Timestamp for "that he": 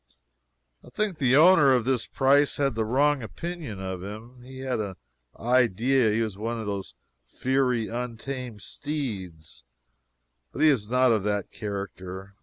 6.09-6.23